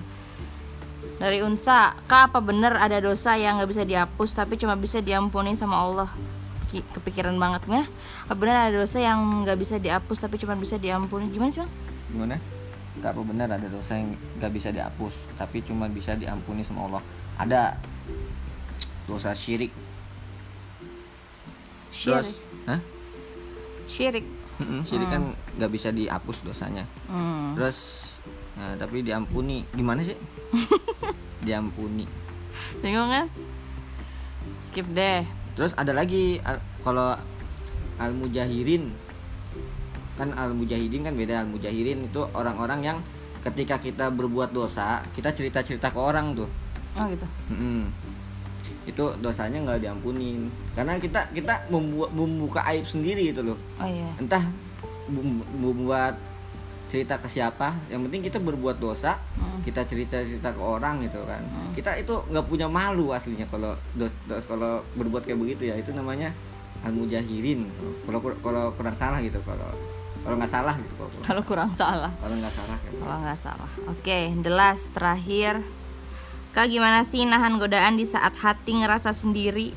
[1.19, 5.52] Dari Unsa Kak apa bener ada dosa yang nggak bisa dihapus Tapi cuma bisa diampuni
[5.52, 6.08] sama Allah?
[6.67, 7.84] Ki- Kepikiran banget ya
[8.24, 11.72] Apa bener ada dosa yang nggak bisa dihapus Tapi cuma bisa diampuni Gimana sih bang?
[12.10, 12.36] gimana?
[13.00, 17.04] Gak apa benar ada dosa yang gak bisa dihapus tapi cuma bisa diampuni sama Allah?
[17.39, 17.80] Ada
[19.08, 19.72] dosa syirik.
[21.89, 22.28] Syirik?
[22.28, 22.80] Terus, Hah?
[23.88, 24.26] Syirik
[24.84, 25.24] Syirik kan
[25.56, 26.84] gak bisa dihapus dosanya.
[27.08, 27.56] Hmm.
[27.56, 28.04] terus
[28.60, 29.63] nah, tapi diampuni.
[29.72, 30.19] Gimana sih?
[31.48, 32.04] Diampuni.
[32.84, 33.26] Bingung kan?
[34.67, 35.24] Skip deh.
[35.56, 37.15] Terus ada lagi al- kalau
[38.00, 38.91] al mujahirin
[40.19, 41.43] kan al mujahidin kan beda.
[41.43, 42.98] Al mujahirin itu orang-orang yang
[43.39, 46.52] ketika kita berbuat dosa kita cerita cerita ke orang tuh.
[47.00, 47.24] Oh gitu.
[47.48, 47.88] Mm-mm.
[48.83, 50.47] Itu dosanya nggak diampunin.
[50.71, 53.57] Karena kita kita membuat membuka aib sendiri itu loh.
[53.75, 54.09] Oh iya.
[54.15, 54.43] Entah
[55.05, 56.15] mem- membuat
[56.89, 59.61] cerita ke siapa yang penting kita berbuat dosa Hmm.
[59.61, 61.37] kita cerita cerita ke orang gitu kan.
[61.71, 65.77] Kita itu nggak punya malu aslinya kalau dos, dos kalau berbuat kayak begitu ya.
[65.77, 66.33] Itu namanya
[66.81, 67.69] al mujahirin
[68.05, 69.69] kalau kalau kurang salah gitu kalau
[70.19, 72.09] kalau nggak salah gitu kalau kurang salah.
[72.17, 72.97] Kalau nggak salah gitu.
[72.97, 73.71] kalau nggak salah.
[73.85, 75.61] Oke the last terakhir
[76.55, 79.73] kak gimana sih nahan godaan di saat hati ngerasa sendiri?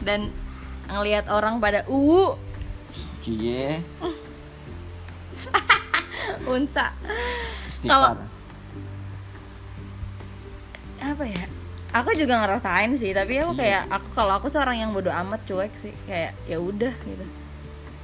[0.00, 0.32] Dan
[0.88, 2.32] ngelihat orang pada uh
[3.20, 3.84] cie.
[6.52, 6.92] Unsa.
[7.68, 8.16] Istighfar.
[10.98, 11.44] Apa ya?
[11.88, 15.72] Aku juga ngerasain sih tapi aku kayak aku kalau aku seorang yang bodoh amat cuek
[15.80, 15.92] sih.
[16.08, 17.24] Kayak ya udah gitu.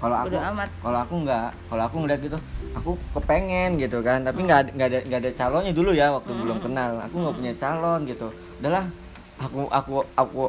[0.01, 0.69] Kalau aku Bodo amat.
[0.85, 2.39] kalau aku nggak kalau aku ngeliat gitu
[2.75, 6.31] aku kepengen gitu kan tapi nggak ada nggak ada nggak ada calonnya dulu ya waktu
[6.35, 6.99] belum kenal.
[7.07, 8.29] Aku nggak punya calon gitu.
[8.61, 8.87] Udahlah
[9.39, 10.43] aku aku aku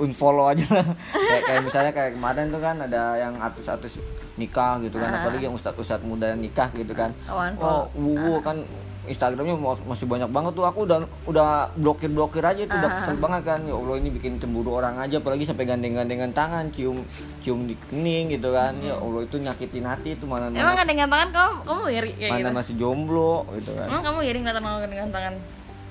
[0.00, 0.86] unfollow aja lah.
[1.28, 4.00] Kayak, kayak misalnya kayak kemarin tuh kan ada yang artis-artis
[4.40, 7.12] nikah gitu kan apalagi yang ustadz-ustadz muda yang nikah gitu kan.
[7.28, 8.64] Oh, oh wuwu kan
[9.02, 10.62] Instagramnya ma- masih banyak banget tuh.
[10.62, 13.60] Aku udah udah blokir blokir aja tuh udah kesel banget kan.
[13.66, 17.02] Ya allah ini bikin cemburu orang aja apalagi sampai gandeng gandengan tangan cium
[17.42, 18.78] cium di kening gitu kan.
[18.78, 22.30] Ya allah itu nyakitin hati itu mana emang mana, gandengan tangan kamu kamu iri kayak
[22.30, 23.86] mana gitu masih jomblo gitu kan.
[23.90, 25.34] Emang kamu iri ngeliat orang gandengan tangan?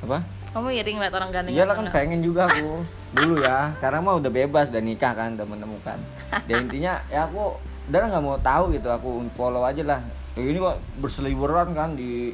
[0.08, 0.18] Apa?
[0.52, 2.72] Kamu iri ngeliat orang gandengan iyalah kan pengen juga aku.
[3.12, 6.00] Dulu ya karena mah udah bebas udah nikah kan udah menemukan.
[6.48, 7.60] Dan intinya ya aku
[7.92, 8.88] udah nggak mau tahu gitu.
[8.88, 10.00] Aku unfollow aja lah.
[10.40, 12.32] Ya ini kok berseliweran kan di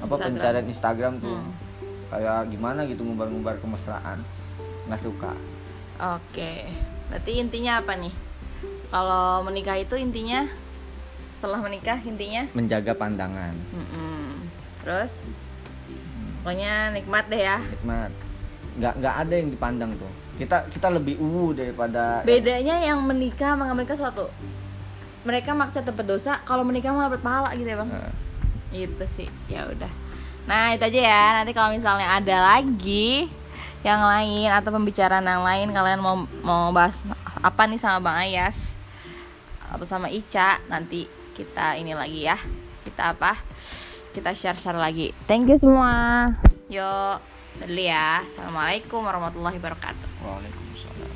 [0.00, 0.34] apa Instagram.
[0.36, 1.38] pencarian Instagram tuh.
[1.40, 1.52] Hmm.
[2.06, 4.22] kayak gimana gitu ngubar-ngubar kemesraan.
[4.86, 5.34] Nggak suka.
[5.98, 6.70] Oke.
[7.10, 8.14] Berarti intinya apa nih?
[8.94, 10.46] Kalau menikah itu intinya
[11.34, 12.46] setelah menikah intinya?
[12.54, 13.52] Menjaga pandangan.
[13.74, 14.46] Mm-mm.
[14.86, 15.18] terus?
[16.46, 17.58] Pokoknya nikmat deh ya.
[17.58, 18.14] Nikmat.
[18.78, 20.12] Nggak nggak ada yang dipandang tuh.
[20.38, 24.30] Kita kita lebih uwu daripada bedanya yang menikah sama menikah suatu
[25.26, 27.90] mereka maksa dapat dosa kalau menikah malah dapat pahala gitu ya bang.
[27.90, 28.12] Nah,
[28.84, 29.88] itu sih ya udah.
[30.44, 31.24] Nah itu aja ya.
[31.40, 33.32] Nanti kalau misalnya ada lagi
[33.80, 36.98] yang lain atau pembicaraan yang lain kalian mau mau bahas
[37.38, 38.58] apa nih sama bang Ayas
[39.70, 42.38] atau sama Ica nanti kita ini lagi ya.
[42.82, 43.36] Kita apa?
[44.14, 45.12] Kita share share lagi.
[45.28, 46.32] Thank you semua.
[46.72, 47.20] Yuk
[47.60, 48.24] dulu ya.
[48.24, 50.08] Assalamualaikum warahmatullahi wabarakatuh.
[50.24, 51.14] Waalaikumsalam